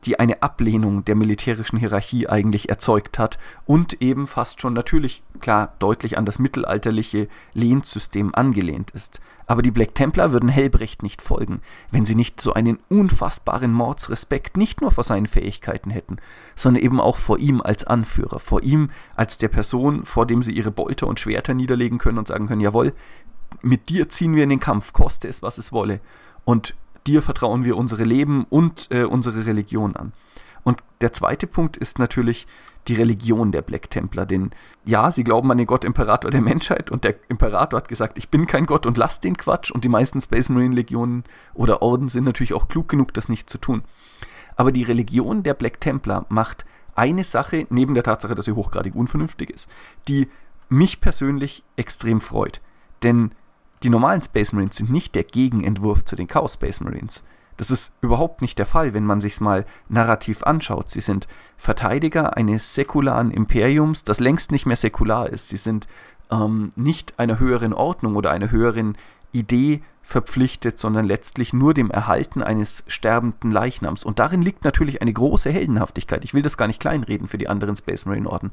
die 0.04 0.20
eine 0.20 0.42
Ablehnung 0.42 1.06
der 1.06 1.14
militärischen 1.14 1.78
Hierarchie 1.78 2.28
eigentlich 2.28 2.68
erzeugt 2.68 3.18
hat 3.18 3.38
und 3.64 4.02
eben 4.02 4.26
fast 4.26 4.60
schon 4.60 4.74
natürlich, 4.74 5.22
klar, 5.40 5.72
deutlich 5.78 6.18
an 6.18 6.26
das 6.26 6.38
mittelalterliche 6.38 7.28
Lehnsystem 7.54 8.34
angelehnt 8.34 8.90
ist. 8.90 9.22
Aber 9.46 9.62
die 9.62 9.70
Black 9.70 9.94
Templar 9.94 10.32
würden 10.32 10.50
Helbrecht 10.50 11.02
nicht 11.02 11.22
folgen, 11.22 11.60
wenn 11.90 12.04
sie 12.04 12.14
nicht 12.14 12.40
so 12.42 12.52
einen 12.52 12.78
unfassbaren 12.88 13.72
Mordsrespekt 13.72 14.58
nicht 14.58 14.80
nur 14.82 14.90
vor 14.90 15.04
seinen 15.04 15.26
Fähigkeiten 15.26 15.90
hätten, 15.90 16.16
sondern 16.56 16.82
eben 16.82 17.00
auch 17.00 17.16
vor 17.16 17.38
ihm 17.38 17.62
als 17.62 17.84
Anführer, 17.84 18.40
vor 18.40 18.62
ihm 18.62 18.90
als 19.16 19.38
der 19.38 19.48
Person, 19.48 20.04
vor 20.04 20.26
dem 20.26 20.42
sie 20.42 20.52
ihre 20.52 20.70
Bolter 20.70 21.06
und 21.06 21.20
Schwerter 21.20 21.54
niederlegen 21.54 21.98
können 21.98 22.18
und 22.18 22.28
sagen 22.28 22.48
können, 22.48 22.60
jawohl, 22.60 22.92
mit 23.62 23.88
dir 23.88 24.08
ziehen 24.10 24.34
wir 24.34 24.44
in 24.44 24.50
den 24.50 24.60
Kampf, 24.60 24.92
koste 24.92 25.28
es, 25.28 25.42
was 25.42 25.56
es 25.56 25.72
wolle. 25.72 26.00
Und 26.44 26.74
dir 27.06 27.22
vertrauen 27.22 27.64
wir 27.64 27.76
unsere 27.76 28.04
Leben 28.04 28.44
und 28.48 28.88
äh, 28.90 29.04
unsere 29.04 29.46
Religion 29.46 29.96
an. 29.96 30.12
Und 30.62 30.82
der 31.00 31.12
zweite 31.12 31.46
Punkt 31.46 31.76
ist 31.76 31.98
natürlich 31.98 32.46
die 32.88 32.94
Religion 32.94 33.52
der 33.52 33.62
Black 33.62 33.90
Templar. 33.90 34.26
Denn 34.26 34.50
ja, 34.84 35.10
sie 35.10 35.24
glauben 35.24 35.50
an 35.50 35.58
den 35.58 35.66
Gott 35.66 35.84
Imperator 35.84 36.30
der 36.30 36.40
Menschheit 36.40 36.90
und 36.90 37.04
der 37.04 37.14
Imperator 37.28 37.78
hat 37.78 37.88
gesagt, 37.88 38.18
ich 38.18 38.28
bin 38.28 38.46
kein 38.46 38.66
Gott 38.66 38.86
und 38.86 38.98
lass 38.98 39.20
den 39.20 39.36
Quatsch. 39.36 39.70
Und 39.70 39.84
die 39.84 39.88
meisten 39.88 40.20
Space 40.20 40.48
Marine 40.48 40.74
Legionen 40.74 41.24
oder 41.54 41.82
Orden 41.82 42.08
sind 42.08 42.24
natürlich 42.24 42.54
auch 42.54 42.68
klug 42.68 42.88
genug, 42.88 43.14
das 43.14 43.28
nicht 43.28 43.48
zu 43.48 43.58
tun. 43.58 43.82
Aber 44.56 44.72
die 44.72 44.82
Religion 44.82 45.42
der 45.42 45.54
Black 45.54 45.80
Templar 45.80 46.26
macht 46.28 46.64
eine 46.94 47.24
Sache, 47.24 47.66
neben 47.70 47.94
der 47.94 48.04
Tatsache, 48.04 48.34
dass 48.34 48.44
sie 48.44 48.52
hochgradig 48.52 48.94
unvernünftig 48.94 49.50
ist, 49.50 49.68
die 50.08 50.28
mich 50.68 51.00
persönlich 51.00 51.64
extrem 51.76 52.20
freut. 52.20 52.60
Denn 53.02 53.32
die 53.84 53.90
normalen 53.90 54.22
Space 54.22 54.54
Marines 54.54 54.78
sind 54.78 54.90
nicht 54.90 55.14
der 55.14 55.24
Gegenentwurf 55.24 56.04
zu 56.04 56.16
den 56.16 56.26
Chaos 56.26 56.54
Space 56.54 56.80
Marines. 56.80 57.22
Das 57.56 57.70
ist 57.70 57.92
überhaupt 58.00 58.42
nicht 58.42 58.58
der 58.58 58.66
Fall, 58.66 58.94
wenn 58.94 59.04
man 59.04 59.20
sich's 59.20 59.40
mal 59.40 59.66
narrativ 59.88 60.42
anschaut. 60.42 60.90
Sie 60.90 61.00
sind 61.00 61.28
Verteidiger 61.56 62.36
eines 62.36 62.74
säkularen 62.74 63.30
Imperiums, 63.30 64.02
das 64.02 64.20
längst 64.20 64.50
nicht 64.50 64.66
mehr 64.66 64.76
säkular 64.76 65.28
ist. 65.28 65.50
Sie 65.50 65.58
sind 65.58 65.86
ähm, 66.32 66.72
nicht 66.74 67.18
einer 67.18 67.38
höheren 67.38 67.74
Ordnung 67.74 68.16
oder 68.16 68.32
einer 68.32 68.50
höheren 68.50 68.96
Idee 69.32 69.82
verpflichtet, 70.02 70.78
sondern 70.78 71.04
letztlich 71.04 71.52
nur 71.52 71.74
dem 71.74 71.90
Erhalten 71.90 72.42
eines 72.42 72.84
sterbenden 72.86 73.50
Leichnams. 73.50 74.04
Und 74.04 74.18
darin 74.18 74.42
liegt 74.42 74.64
natürlich 74.64 75.02
eine 75.02 75.12
große 75.12 75.50
Heldenhaftigkeit. 75.50 76.24
Ich 76.24 76.34
will 76.34 76.42
das 76.42 76.56
gar 76.56 76.66
nicht 76.66 76.80
kleinreden 76.80 77.28
für 77.28 77.38
die 77.38 77.48
anderen 77.48 77.76
Space 77.76 78.06
Marine 78.06 78.28
Orden. 78.28 78.50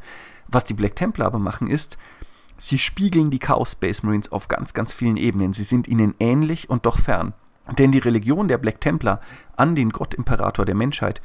Was 0.48 0.66
die 0.66 0.74
Black 0.74 0.96
Templar 0.96 1.28
aber 1.28 1.40
machen 1.40 1.68
ist, 1.68 1.98
sie 2.62 2.78
spiegeln 2.78 3.32
die 3.32 3.40
Chaos 3.40 3.74
Space 3.74 4.04
Marines 4.04 4.32
auf 4.32 4.48
ganz, 4.48 4.74
ganz 4.74 4.94
vielen 4.94 5.18
Ebenen. 5.18 5.54
Sie 5.54 5.64
sind 5.64 5.88
ihnen 5.88 6.14
ähnlich 6.20 6.70
und 6.70 6.86
doch 6.86 7.00
fern. 7.00 7.34
Denn 7.78 7.92
die 7.92 8.00
Religion 8.00 8.48
der 8.48 8.58
Black 8.58 8.82
Templar 8.82 9.20
an 9.56 9.76
den 9.76 9.90
Gott-Imperator 9.90 10.66
der 10.66 10.76
Menschheit 10.76 11.22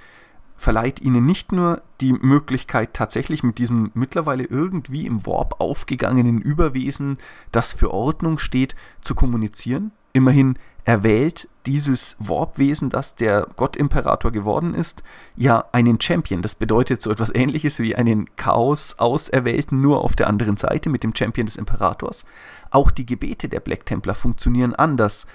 verleiht 0.57 1.02
ihnen 1.02 1.26
nicht 1.26 1.52
nur 1.52 1.83
die 2.00 2.14
Möglichkeit, 2.14 2.95
tatsächlich 2.95 3.43
mit 3.43 3.59
diesem 3.59 3.90
mittlerweile 3.93 4.45
irgendwie 4.45 5.07
im 5.07 5.26
Warp 5.26 5.61
aufgegangenen 5.61 6.40
Überwesen, 6.40 7.19
das 7.52 7.75
für 7.75 7.93
Ordnung 7.93 8.38
steht, 8.38 8.75
zu 9.02 9.14
kommunizieren. 9.14 9.93
Immerhin 10.14 10.59
erwählt 10.87 11.49
dieses 11.66 12.16
Warpwesen, 12.21 12.90
das 12.90 13.16
der 13.16 13.49
Gott-Imperator 13.57 14.31
geworden 14.31 14.73
ist, 14.73 15.02
ja 15.35 15.64
einen 15.73 16.00
Champion. 16.00 16.43
Das 16.43 16.55
bedeutet 16.55 17.02
so 17.02 17.11
etwas 17.11 17.35
ähnliches 17.35 17.81
wie 17.81 17.97
einen 17.97 18.35
Chaos-Auserwählten, 18.37 19.81
nur 19.81 20.05
auf 20.05 20.14
der 20.14 20.28
anderen 20.28 20.57
Seite 20.57 20.88
mit 20.88 21.02
dem 21.02 21.14
Champion 21.14 21.47
des 21.47 21.57
Imperators. 21.57 22.25
Auch 22.71 22.93
die 22.93 23.05
Gebete 23.05 23.49
der 23.49 23.59
Black 23.59 23.85
Templar 23.85 24.14
funktionieren 24.14 24.76
anders 24.76 25.26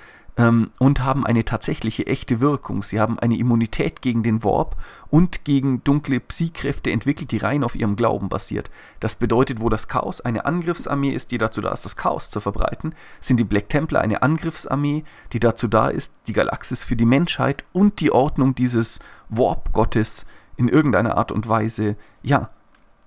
ähm, 0.41 0.71
und 0.79 1.03
haben 1.03 1.25
eine 1.25 1.45
tatsächliche 1.45 2.07
echte 2.07 2.39
Wirkung. 2.39 2.81
Sie 2.81 2.99
haben 2.99 3.19
eine 3.19 3.37
Immunität 3.37 4.01
gegen 4.01 4.23
den 4.23 4.43
Warp 4.43 4.75
und 5.09 5.45
gegen 5.45 5.83
dunkle 5.83 6.19
Psi-Kräfte 6.19 6.89
entwickelt, 6.91 7.31
die 7.31 7.37
rein 7.37 7.63
auf 7.63 7.75
ihrem 7.75 7.95
Glauben 7.95 8.27
basiert. 8.27 8.71
Das 8.99 9.15
bedeutet, 9.15 9.59
wo 9.59 9.69
das 9.69 9.87
Chaos 9.87 10.19
eine 10.19 10.45
Angriffsarmee 10.45 11.11
ist, 11.11 11.31
die 11.31 11.37
dazu 11.37 11.61
da 11.61 11.71
ist, 11.71 11.85
das 11.85 11.95
Chaos 11.95 12.31
zu 12.31 12.39
verbreiten, 12.39 12.95
sind 13.19 13.39
die 13.39 13.43
Black 13.43 13.69
Templar 13.69 14.01
eine 14.01 14.23
Angriffsarmee, 14.23 15.03
die 15.31 15.39
dazu 15.39 15.67
da 15.67 15.89
ist, 15.89 16.13
die 16.27 16.33
Galaxis 16.33 16.83
für 16.83 16.95
die 16.95 17.05
Menschheit 17.05 17.63
und 17.71 17.99
die 17.99 18.11
Ordnung 18.11 18.55
dieses 18.55 18.99
Warp-Gottes 19.29 20.25
in 20.57 20.67
irgendeiner 20.67 21.17
Art 21.17 21.31
und 21.31 21.47
Weise, 21.47 21.95
ja, 22.23 22.49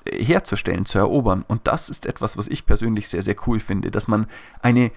herzustellen, 0.06 0.86
zu 0.86 0.98
erobern. 0.98 1.44
Und 1.48 1.66
das 1.66 1.88
ist 1.88 2.06
etwas, 2.06 2.36
was 2.36 2.46
ich 2.46 2.66
persönlich 2.66 3.08
sehr, 3.08 3.22
sehr 3.22 3.36
cool 3.46 3.58
finde, 3.58 3.90
dass 3.90 4.06
man 4.06 4.26
eine 4.60 4.92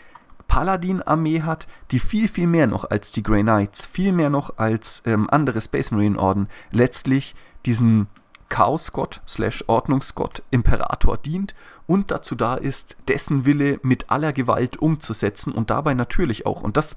Paladin-Armee 0.48 1.42
hat, 1.42 1.68
die 1.92 2.00
viel, 2.00 2.28
viel 2.28 2.48
mehr 2.48 2.68
noch 2.68 2.90
als 2.90 3.12
die 3.12 3.24
Grey 3.24 3.42
Knights, 3.44 3.86
viel 3.86 4.12
mehr 4.12 4.30
noch 4.30 4.58
als 4.58 5.02
ähm, 5.06 5.30
andere 5.30 5.62
Space 5.62 5.92
Marine 5.92 6.18
Orden 6.18 6.48
letztlich 6.72 7.36
diesem 7.66 8.08
Chaosgott 8.50 9.22
slash 9.28 9.64
Ordnungsgott 9.68 10.42
Imperator 10.52 11.18
dient 11.18 11.54
und 11.86 12.12
dazu 12.12 12.36
da 12.36 12.56
ist, 12.56 12.98
dessen 13.08 13.46
Wille 13.46 13.80
mit 13.84 14.10
aller 14.10 14.34
Gewalt 14.34 14.78
umzusetzen 14.78 15.52
und 15.52 15.70
dabei 15.70 15.94
natürlich 15.94 16.46
auch, 16.46 16.64
und 16.64 16.78
das 16.78 16.96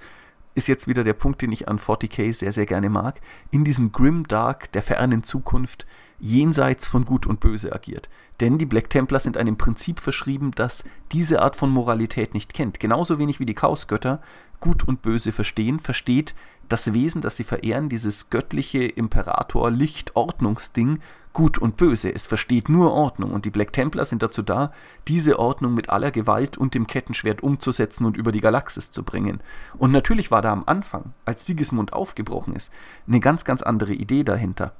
ist 0.54 0.68
jetzt 0.68 0.88
wieder 0.88 1.04
der 1.04 1.14
Punkt, 1.14 1.42
den 1.42 1.52
ich 1.52 1.68
an 1.68 1.78
40k 1.78 2.32
sehr, 2.32 2.52
sehr 2.52 2.66
gerne 2.66 2.90
mag, 2.90 3.20
in 3.50 3.64
diesem 3.64 3.92
Grim 3.92 4.26
Dark 4.26 4.72
der 4.72 4.82
fernen 4.82 5.22
Zukunft 5.22 5.86
jenseits 6.18 6.86
von 6.86 7.04
Gut 7.04 7.26
und 7.26 7.40
Böse 7.40 7.72
agiert. 7.72 8.08
Denn 8.40 8.58
die 8.58 8.66
Black 8.66 8.90
Templar 8.90 9.20
sind 9.20 9.36
einem 9.36 9.56
Prinzip 9.56 10.00
verschrieben, 10.00 10.50
das 10.54 10.84
diese 11.12 11.42
Art 11.42 11.56
von 11.56 11.70
Moralität 11.70 12.34
nicht 12.34 12.54
kennt. 12.54 12.80
Genauso 12.80 13.18
wenig 13.18 13.40
wie 13.40 13.46
die 13.46 13.54
Chaosgötter 13.54 14.20
Gut 14.60 14.86
und 14.86 15.02
Böse 15.02 15.32
verstehen, 15.32 15.80
versteht 15.80 16.34
das 16.68 16.92
Wesen, 16.92 17.22
das 17.22 17.36
sie 17.36 17.44
verehren, 17.44 17.88
dieses 17.88 18.30
göttliche 18.30 18.84
Imperator-Licht-Ordnungsding, 18.84 21.00
Gut 21.32 21.58
und 21.58 21.76
Böse. 21.76 22.12
Es 22.12 22.26
versteht 22.26 22.68
nur 22.68 22.92
Ordnung 22.92 23.32
und 23.32 23.44
die 23.44 23.50
Black 23.50 23.72
Templar 23.72 24.04
sind 24.04 24.22
dazu 24.22 24.42
da, 24.42 24.72
diese 25.06 25.38
Ordnung 25.38 25.74
mit 25.74 25.88
aller 25.88 26.10
Gewalt 26.10 26.58
und 26.58 26.74
dem 26.74 26.88
Kettenschwert 26.88 27.42
umzusetzen 27.42 28.04
und 28.04 28.16
über 28.16 28.32
die 28.32 28.40
Galaxis 28.40 28.90
zu 28.90 29.04
bringen. 29.04 29.40
Und 29.78 29.92
natürlich 29.92 30.30
war 30.30 30.42
da 30.42 30.52
am 30.52 30.64
Anfang, 30.66 31.12
als 31.24 31.46
Sigismund 31.46 31.92
aufgebrochen 31.92 32.56
ist, 32.56 32.72
eine 33.06 33.20
ganz, 33.20 33.44
ganz 33.44 33.62
andere 33.62 33.92
Idee 33.92 34.24
dahinter. 34.24 34.72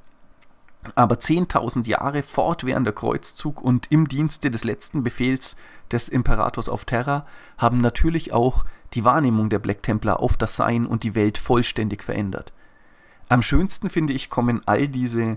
Aber 0.94 1.16
10.000 1.16 1.86
Jahre 1.86 2.22
fortwährender 2.22 2.92
Kreuzzug 2.92 3.60
und 3.60 3.86
im 3.90 4.08
Dienste 4.08 4.50
des 4.50 4.64
letzten 4.64 5.02
Befehls 5.02 5.56
des 5.92 6.08
Imperators 6.08 6.68
auf 6.68 6.84
Terra 6.84 7.26
haben 7.58 7.78
natürlich 7.78 8.32
auch 8.32 8.64
die 8.94 9.04
Wahrnehmung 9.04 9.50
der 9.50 9.58
Black 9.58 9.82
Templar 9.82 10.20
auf 10.20 10.36
das 10.36 10.56
Sein 10.56 10.86
und 10.86 11.02
die 11.02 11.14
Welt 11.14 11.38
vollständig 11.38 12.02
verändert. 12.02 12.52
Am 13.28 13.42
schönsten 13.42 13.90
finde 13.90 14.12
ich 14.12 14.30
kommen 14.30 14.62
all 14.66 14.88
diese, 14.88 15.36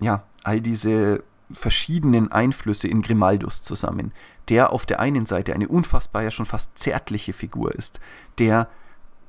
ja, 0.00 0.24
all 0.44 0.60
diese 0.60 1.22
verschiedenen 1.52 2.32
Einflüsse 2.32 2.88
in 2.88 3.02
Grimaldus 3.02 3.62
zusammen, 3.62 4.12
der 4.48 4.72
auf 4.72 4.86
der 4.86 5.00
einen 5.00 5.26
Seite 5.26 5.54
eine 5.54 5.68
unfassbar 5.68 6.22
ja 6.22 6.30
schon 6.30 6.46
fast 6.46 6.78
zärtliche 6.78 7.32
Figur 7.32 7.74
ist, 7.74 8.00
der 8.38 8.68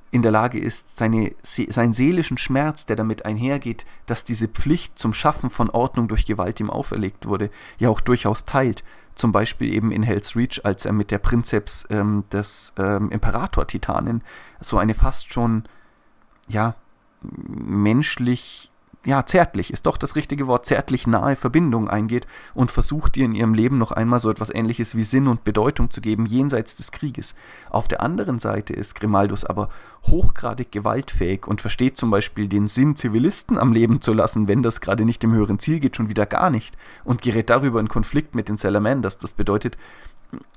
in 0.09 0.21
der 0.21 0.31
Lage 0.31 0.57
ist, 0.57 0.97
seine, 0.97 1.35
seinen 1.43 1.93
seelischen 1.93 2.37
Schmerz, 2.37 2.85
der 2.85 2.95
damit 2.95 3.25
einhergeht, 3.25 3.85
dass 4.05 4.23
diese 4.23 4.47
Pflicht 4.47 4.97
zum 4.97 5.13
Schaffen 5.13 5.49
von 5.49 5.69
Ordnung 5.69 6.07
durch 6.07 6.25
Gewalt 6.25 6.59
ihm 6.59 6.69
auferlegt 6.69 7.27
wurde, 7.27 7.49
ja 7.77 7.89
auch 7.89 7.99
durchaus 7.99 8.45
teilt. 8.45 8.83
Zum 9.15 9.31
Beispiel 9.31 9.73
eben 9.73 9.91
in 9.91 10.03
Hell's 10.03 10.35
Reach, 10.35 10.61
als 10.63 10.85
er 10.85 10.93
mit 10.93 11.11
der 11.11 11.17
Prinzeps 11.17 11.87
ähm, 11.89 12.23
des 12.31 12.73
ähm, 12.77 13.09
Imperator-Titanen 13.11 14.23
so 14.61 14.77
eine 14.77 14.93
fast 14.93 15.33
schon, 15.33 15.63
ja, 16.47 16.75
menschlich 17.21 18.71
ja, 19.07 19.25
zärtlich 19.25 19.71
ist 19.71 19.85
doch 19.85 19.95
das 19.95 20.17
richtige 20.17 20.47
Wort, 20.47 20.65
zärtlich 20.65 21.07
nahe 21.07 21.37
Verbindung 21.37 21.89
eingeht 21.89 22.27
und 22.53 22.71
versucht 22.71 23.15
ihr 23.15 23.23
in 23.23 23.35
ihrem 23.35 23.53
Leben 23.53 23.77
noch 23.77 23.93
einmal 23.93 24.19
so 24.19 24.29
etwas 24.29 24.53
ähnliches 24.53 24.97
wie 24.97 25.05
Sinn 25.05 25.29
und 25.29 25.45
Bedeutung 25.45 25.89
zu 25.89 26.01
geben, 26.01 26.25
jenseits 26.25 26.75
des 26.75 26.91
Krieges. 26.91 27.33
Auf 27.69 27.87
der 27.87 28.01
anderen 28.01 28.37
Seite 28.37 28.73
ist 28.73 28.95
Grimaldus 28.95 29.45
aber 29.45 29.69
hochgradig 30.07 30.73
gewaltfähig 30.73 31.47
und 31.47 31.61
versteht 31.61 31.95
zum 31.95 32.11
Beispiel 32.11 32.49
den 32.49 32.67
Sinn, 32.67 32.97
Zivilisten 32.97 33.57
am 33.57 33.71
Leben 33.71 34.01
zu 34.01 34.11
lassen, 34.11 34.49
wenn 34.49 34.61
das 34.61 34.81
gerade 34.81 35.05
nicht 35.05 35.23
im 35.23 35.31
höheren 35.31 35.59
Ziel 35.59 35.79
geht, 35.79 35.95
schon 35.95 36.09
wieder 36.09 36.25
gar 36.25 36.49
nicht 36.49 36.75
und 37.05 37.21
gerät 37.21 37.49
darüber 37.49 37.79
in 37.79 37.87
Konflikt 37.87 38.35
mit 38.35 38.49
den 38.49 38.57
Salamanders. 38.57 39.17
Das 39.17 39.31
bedeutet, 39.31 39.77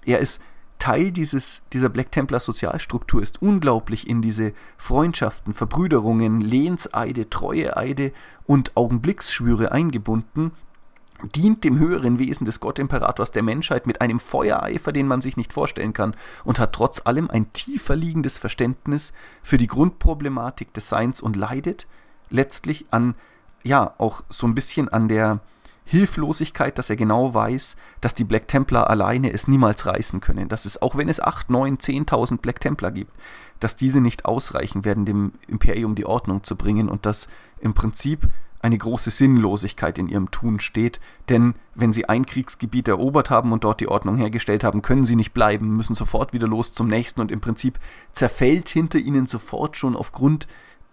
er 0.05 0.19
ist 0.19 0.43
Teil 0.81 1.13
dieses, 1.13 1.63
dieser 1.73 1.89
Black 1.89 2.11
Templar 2.11 2.41
Sozialstruktur 2.41 3.23
ist 3.23 3.41
unglaublich 3.41 4.09
in 4.09 4.23
diese 4.23 4.53
Freundschaften, 4.77 5.53
Verbrüderungen, 5.53 6.41
Lehnseide, 6.41 7.31
Treueeide 7.31 8.13
und 8.47 8.77
Augenblicksschwüre 8.77 9.71
eingebunden, 9.71 10.51
dient 11.37 11.65
dem 11.65 11.79
höheren 11.79 12.19
Wesen 12.19 12.47
des 12.47 12.61
Gottimperators 12.61 13.31
der 13.31 13.43
Menschheit 13.43 13.87
mit 13.87 14.01
einem 14.01 14.19
Feuereifer, 14.19 14.91
den 14.91 15.07
man 15.07 15.21
sich 15.21 15.37
nicht 15.37 15.53
vorstellen 15.53 15.93
kann, 15.93 16.17
und 16.45 16.59
hat 16.59 16.73
trotz 16.73 17.03
allem 17.05 17.31
ein 17.31 17.53
tiefer 17.53 17.95
liegendes 17.95 18.39
Verständnis 18.39 19.13
für 19.43 19.59
die 19.59 19.67
Grundproblematik 19.67 20.73
des 20.73 20.89
Seins 20.89 21.21
und 21.21 21.37
leidet 21.37 21.87
letztlich 22.31 22.87
an, 22.91 23.15
ja, 23.63 23.95
auch 23.99 24.23
so 24.31 24.47
ein 24.47 24.55
bisschen 24.55 24.89
an 24.89 25.09
der 25.09 25.41
Hilflosigkeit, 25.85 26.79
dass 26.79 26.91
er 26.91 26.97
genau 26.97 27.35
weiß, 27.35 27.77
dass 28.01 28.15
die 28.15 28.25
Black 28.25 28.49
Templar 28.49 28.89
alleine 28.89 29.33
es 29.33 29.49
niemals 29.49 29.87
reißen 29.87 30.21
können. 30.21 30.49
Dass 30.49 30.65
es, 30.65 30.81
auch 30.81 30.97
wenn 30.97 31.09
es 31.09 31.21
8, 31.21 31.51
9, 31.51 31.79
10.000 31.79 32.39
Black 32.39 32.61
Templar 32.61 32.93
gibt, 32.93 33.13
dass 33.59 33.77
diese 33.77 34.01
nicht 34.01 34.25
ausreichen 34.25 34.85
werden, 34.85 35.05
dem 35.05 35.33
Imperium 35.49 35.95
die 35.95 36.07
Ordnung 36.07 36.45
zu 36.45 36.57
bringen 36.57 36.89
und 36.89 37.07
dass 37.07 37.29
im 37.61 37.75
Prinzip 37.75 38.29
eine 38.63 38.77
große 38.77 39.11
Sinnlosigkeit 39.11 39.99
in 39.99 40.07
ihrem 40.07 40.31
Tun 40.31 40.61
steht, 40.61 41.01
denn 41.31 41.55
wenn 41.75 41.95
sie 41.95 42.09
ein 42.09 42.27
Kriegsgebiet 42.27 42.89
erobert 42.89 43.31
haben 43.31 43.53
und 43.53 43.65
dort 43.65 43.81
die 43.81 43.89
Ordnung 43.89 44.19
hergestellt 44.19 44.65
haben, 44.65 44.83
können 44.83 45.07
sie 45.07 45.17
nicht 45.17 45.33
bleiben, 45.33 45.77
müssen 45.77 45.95
sofort 45.95 46.35
wieder 46.35 46.47
los 46.47 46.75
zum 46.75 46.87
nächsten 46.87 47.23
und 47.23 47.31
im 47.31 47.41
Prinzip 47.41 47.79
zerfällt 48.13 48.69
hinter 48.69 48.99
ihnen 48.99 49.27
sofort 49.27 49.79
schon 49.79 49.97
aufgrund 49.97 50.47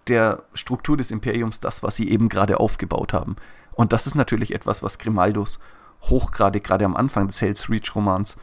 der 0.07 0.43
Struktur 0.53 0.95
des 0.95 1.11
Imperiums 1.11 1.59
das, 1.59 1.83
was 1.83 1.97
sie 1.97 2.09
eben 2.09 2.29
gerade 2.29 2.61
aufgebaut 2.61 3.11
haben. 3.11 3.35
Und 3.77 3.93
das 3.93 4.07
ist 4.07 4.15
natürlich 4.15 4.55
etwas, 4.55 4.81
was 4.81 4.97
Grimaldus 4.97 5.59
hochgradig 6.01 6.63
gerade 6.63 6.83
am 6.83 6.97
Anfang 6.97 7.27
des 7.27 7.41
Hell's 7.41 7.69
Reach 7.69 7.95
Romans 7.95 8.35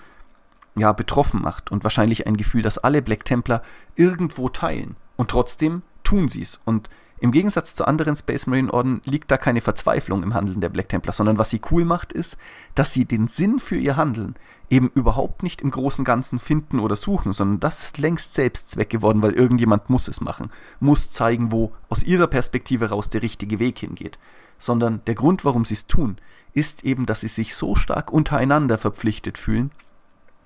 ja 0.76 0.92
betroffen 0.92 1.42
macht 1.42 1.70
und 1.72 1.82
wahrscheinlich 1.82 2.26
ein 2.26 2.36
Gefühl, 2.36 2.62
das 2.62 2.78
alle 2.78 3.02
Black 3.02 3.24
Templar 3.24 3.62
irgendwo 3.96 4.48
teilen. 4.48 4.96
Und 5.16 5.30
trotzdem 5.30 5.82
tun 6.04 6.28
sie 6.28 6.42
es. 6.42 6.60
Und 6.64 6.88
im 7.18 7.32
Gegensatz 7.32 7.74
zu 7.74 7.86
anderen 7.86 8.16
Space 8.16 8.46
Marine 8.46 8.72
Orden 8.72 9.00
liegt 9.04 9.30
da 9.30 9.36
keine 9.36 9.60
Verzweiflung 9.60 10.22
im 10.22 10.34
Handeln 10.34 10.60
der 10.60 10.68
Black 10.68 10.88
Templar, 10.88 11.12
sondern 11.14 11.38
was 11.38 11.50
sie 11.50 11.60
cool 11.70 11.84
macht, 11.84 12.12
ist, 12.12 12.36
dass 12.74 12.92
sie 12.92 13.04
den 13.04 13.28
Sinn 13.28 13.60
für 13.60 13.76
ihr 13.76 13.96
Handeln 13.96 14.34
eben 14.68 14.90
überhaupt 14.94 15.42
nicht 15.42 15.62
im 15.62 15.70
großen 15.70 16.04
Ganzen 16.04 16.38
finden 16.38 16.80
oder 16.80 16.96
suchen, 16.96 17.32
sondern 17.32 17.60
das 17.60 17.80
ist 17.80 17.98
längst 17.98 18.34
Selbstzweck 18.34 18.90
geworden, 18.90 19.22
weil 19.22 19.32
irgendjemand 19.32 19.88
muss 19.90 20.08
es 20.08 20.20
machen, 20.20 20.50
muss 20.80 21.10
zeigen, 21.10 21.52
wo 21.52 21.72
aus 21.88 22.02
ihrer 22.02 22.26
Perspektive 22.26 22.90
raus 22.90 23.10
der 23.10 23.22
richtige 23.22 23.58
Weg 23.58 23.78
hingeht. 23.78 24.18
Sondern 24.58 25.00
der 25.06 25.14
Grund, 25.14 25.44
warum 25.44 25.64
sie 25.64 25.74
es 25.74 25.86
tun, 25.86 26.16
ist 26.52 26.84
eben, 26.84 27.06
dass 27.06 27.20
sie 27.20 27.28
sich 27.28 27.54
so 27.54 27.74
stark 27.74 28.12
untereinander 28.12 28.78
verpflichtet 28.78 29.38
fühlen 29.38 29.70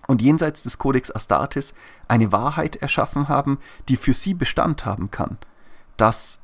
und 0.06 0.22
jenseits 0.22 0.62
des 0.62 0.78
Codex 0.78 1.10
Astartes 1.10 1.74
eine 2.08 2.32
Wahrheit 2.32 2.76
erschaffen 2.76 3.28
haben, 3.28 3.58
die 3.88 3.96
für 3.96 4.14
sie 4.14 4.34
Bestand 4.34 4.84
haben 4.84 5.10
kann, 5.10 5.38
dass 5.96 6.40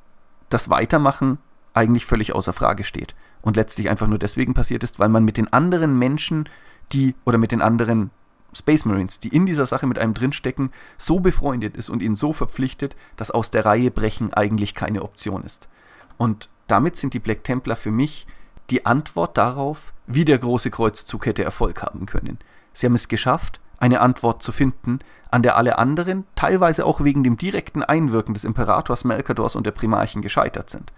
das 0.54 0.70
Weitermachen 0.70 1.38
eigentlich 1.74 2.06
völlig 2.06 2.32
außer 2.32 2.52
Frage 2.52 2.84
steht 2.84 3.16
und 3.42 3.56
letztlich 3.56 3.90
einfach 3.90 4.06
nur 4.06 4.18
deswegen 4.18 4.54
passiert 4.54 4.84
ist, 4.84 5.00
weil 5.00 5.08
man 5.08 5.24
mit 5.24 5.36
den 5.36 5.52
anderen 5.52 5.98
Menschen, 5.98 6.48
die 6.92 7.16
oder 7.24 7.38
mit 7.38 7.50
den 7.50 7.60
anderen 7.60 8.10
Space 8.52 8.84
Marines, 8.84 9.18
die 9.18 9.34
in 9.34 9.46
dieser 9.46 9.66
Sache 9.66 9.88
mit 9.88 9.98
einem 9.98 10.14
drinstecken, 10.14 10.70
so 10.96 11.18
befreundet 11.18 11.76
ist 11.76 11.90
und 11.90 12.02
ihn 12.02 12.14
so 12.14 12.32
verpflichtet, 12.32 12.94
dass 13.16 13.32
aus 13.32 13.50
der 13.50 13.64
Reihe 13.64 13.90
brechen 13.90 14.32
eigentlich 14.32 14.76
keine 14.76 15.02
Option 15.02 15.42
ist. 15.42 15.68
Und 16.18 16.48
damit 16.68 16.96
sind 16.96 17.14
die 17.14 17.18
Black 17.18 17.42
Templar 17.42 17.76
für 17.76 17.90
mich 17.90 18.28
die 18.70 18.86
Antwort 18.86 19.36
darauf, 19.36 19.92
wie 20.06 20.24
der 20.24 20.38
große 20.38 20.70
Kreuzzug 20.70 21.26
hätte 21.26 21.42
Erfolg 21.42 21.82
haben 21.82 22.06
können. 22.06 22.38
Sie 22.72 22.86
haben 22.86 22.94
es 22.94 23.08
geschafft, 23.08 23.60
eine 23.84 24.00
Antwort 24.00 24.42
zu 24.42 24.50
finden, 24.50 25.00
an 25.30 25.42
der 25.42 25.58
alle 25.58 25.76
anderen, 25.76 26.24
teilweise 26.36 26.86
auch 26.86 27.04
wegen 27.04 27.22
dem 27.22 27.36
direkten 27.36 27.82
Einwirken 27.82 28.32
des 28.32 28.44
Imperators 28.44 29.04
Melkadors 29.04 29.56
und 29.56 29.66
der 29.66 29.72
Primarchen 29.72 30.22
gescheitert 30.22 30.70
sind. 30.70 30.90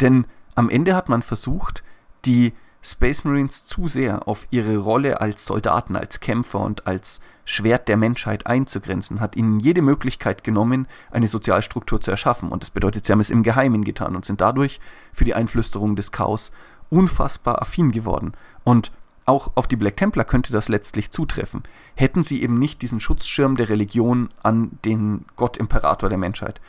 Denn 0.00 0.24
am 0.54 0.70
Ende 0.70 0.94
hat 0.94 1.08
man 1.08 1.22
versucht, 1.22 1.82
die 2.24 2.52
Space 2.80 3.24
Marines 3.24 3.64
zu 3.64 3.88
sehr 3.88 4.28
auf 4.28 4.46
ihre 4.50 4.76
Rolle 4.76 5.20
als 5.20 5.46
Soldaten, 5.46 5.96
als 5.96 6.20
Kämpfer 6.20 6.60
und 6.60 6.86
als 6.86 7.20
Schwert 7.44 7.88
der 7.88 7.96
Menschheit 7.96 8.46
einzugrenzen, 8.46 9.18
hat 9.18 9.34
ihnen 9.34 9.58
jede 9.58 9.82
Möglichkeit 9.82 10.44
genommen, 10.44 10.86
eine 11.10 11.26
Sozialstruktur 11.26 12.00
zu 12.00 12.12
erschaffen. 12.12 12.50
Und 12.50 12.62
das 12.62 12.70
bedeutet, 12.70 13.04
sie 13.04 13.10
haben 13.10 13.18
es 13.18 13.30
im 13.30 13.42
Geheimen 13.42 13.82
getan 13.82 14.14
und 14.14 14.24
sind 14.24 14.40
dadurch 14.40 14.78
für 15.12 15.24
die 15.24 15.34
Einflüsterung 15.34 15.96
des 15.96 16.12
Chaos 16.12 16.52
unfassbar 16.88 17.60
affin 17.60 17.90
geworden. 17.90 18.34
Und 18.62 18.92
auch 19.28 19.52
auf 19.54 19.68
die 19.68 19.76
Black 19.76 19.96
Templar 19.96 20.24
könnte 20.24 20.52
das 20.52 20.68
letztlich 20.68 21.10
zutreffen. 21.10 21.62
Hätten 21.94 22.22
sie 22.22 22.42
eben 22.42 22.54
nicht 22.54 22.82
diesen 22.82 23.00
Schutzschirm 23.00 23.56
der 23.56 23.68
Religion 23.68 24.30
an 24.42 24.78
den 24.84 25.24
Gott 25.36 25.56
Imperator 25.56 26.08
der 26.08 26.18
Menschheit. 26.18 26.60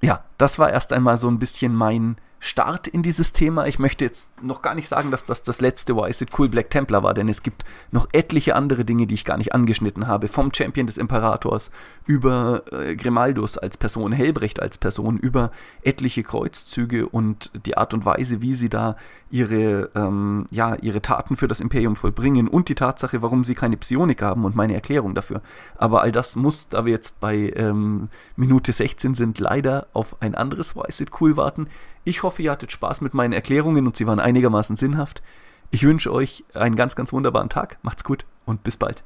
Ja, 0.00 0.24
das 0.38 0.58
war 0.58 0.70
erst 0.70 0.92
einmal 0.92 1.16
so 1.16 1.28
ein 1.28 1.38
bisschen 1.38 1.74
mein 1.74 2.16
Start 2.46 2.86
in 2.86 3.02
dieses 3.02 3.32
Thema. 3.32 3.66
Ich 3.66 3.78
möchte 3.78 4.04
jetzt 4.04 4.42
noch 4.42 4.62
gar 4.62 4.74
nicht 4.74 4.88
sagen, 4.88 5.10
dass 5.10 5.24
das 5.24 5.42
das 5.42 5.60
letzte 5.60 5.96
Why 5.96 6.08
Is 6.08 6.20
It 6.20 6.30
Cool 6.38 6.48
Black 6.48 6.70
Templar 6.70 7.02
war, 7.02 7.12
denn 7.12 7.28
es 7.28 7.42
gibt 7.42 7.64
noch 7.90 8.06
etliche 8.12 8.54
andere 8.54 8.84
Dinge, 8.84 9.06
die 9.06 9.14
ich 9.14 9.24
gar 9.24 9.36
nicht 9.36 9.52
angeschnitten 9.52 10.06
habe. 10.06 10.28
Vom 10.28 10.54
Champion 10.54 10.86
des 10.86 10.96
Imperators 10.96 11.72
über 12.06 12.62
äh, 12.70 12.94
Grimaldus 12.94 13.58
als 13.58 13.76
Person, 13.76 14.12
Helbrecht 14.12 14.62
als 14.62 14.78
Person, 14.78 15.18
über 15.18 15.50
etliche 15.82 16.22
Kreuzzüge 16.22 17.08
und 17.08 17.50
die 17.66 17.76
Art 17.76 17.94
und 17.94 18.06
Weise, 18.06 18.42
wie 18.42 18.54
sie 18.54 18.68
da 18.68 18.96
ihre, 19.28 19.90
ähm, 19.96 20.46
ja, 20.50 20.76
ihre 20.76 21.02
Taten 21.02 21.36
für 21.36 21.48
das 21.48 21.60
Imperium 21.60 21.96
vollbringen 21.96 22.46
und 22.46 22.68
die 22.68 22.76
Tatsache, 22.76 23.22
warum 23.22 23.42
sie 23.42 23.56
keine 23.56 23.76
Psionik 23.76 24.22
haben 24.22 24.44
und 24.44 24.54
meine 24.54 24.74
Erklärung 24.74 25.14
dafür. 25.14 25.42
Aber 25.76 26.02
all 26.02 26.12
das 26.12 26.36
muss, 26.36 26.68
da 26.68 26.84
wir 26.84 26.92
jetzt 26.92 27.18
bei 27.18 27.52
ähm, 27.56 28.08
Minute 28.36 28.72
16 28.72 29.14
sind, 29.14 29.40
leider 29.40 29.88
auf 29.92 30.22
ein 30.22 30.36
anderes 30.36 30.76
Why 30.76 30.84
Is 30.86 31.00
It 31.00 31.10
Cool 31.20 31.36
warten. 31.36 31.66
Ich 32.08 32.22
hoffe, 32.22 32.40
ihr 32.40 32.52
hattet 32.52 32.70
Spaß 32.70 33.00
mit 33.00 33.14
meinen 33.14 33.32
Erklärungen 33.32 33.84
und 33.84 33.96
sie 33.96 34.06
waren 34.06 34.20
einigermaßen 34.20 34.76
sinnhaft. 34.76 35.24
Ich 35.72 35.82
wünsche 35.82 36.12
euch 36.12 36.44
einen 36.54 36.76
ganz, 36.76 36.94
ganz 36.94 37.12
wunderbaren 37.12 37.48
Tag. 37.48 37.78
Macht's 37.82 38.04
gut 38.04 38.26
und 38.44 38.62
bis 38.62 38.76
bald. 38.76 39.02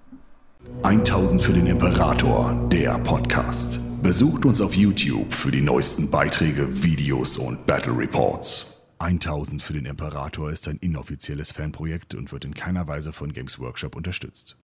1000 0.82 1.40
für 1.40 1.54
den 1.54 1.64
Imperator, 1.64 2.68
der 2.70 2.98
Podcast. 2.98 3.80
Besucht 4.02 4.44
uns 4.44 4.60
auf 4.60 4.74
YouTube 4.74 5.32
für 5.32 5.50
die 5.50 5.62
neuesten 5.62 6.10
Beiträge, 6.10 6.84
Videos 6.84 7.38
und 7.38 7.64
Battle 7.64 7.96
Reports. 7.96 8.76
1000 8.98 9.62
für 9.62 9.72
den 9.72 9.86
Imperator 9.86 10.50
ist 10.50 10.68
ein 10.68 10.76
inoffizielles 10.76 11.52
Fanprojekt 11.52 12.14
und 12.14 12.32
wird 12.32 12.44
in 12.44 12.52
keiner 12.52 12.86
Weise 12.86 13.14
von 13.14 13.32
Games 13.32 13.58
Workshop 13.58 13.96
unterstützt. 13.96 14.58